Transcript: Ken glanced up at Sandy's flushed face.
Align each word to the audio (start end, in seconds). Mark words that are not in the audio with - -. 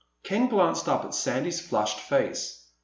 Ken 0.23 0.47
glanced 0.49 0.89
up 0.89 1.05
at 1.05 1.13
Sandy's 1.13 1.61
flushed 1.61 1.99
face. 1.99 2.65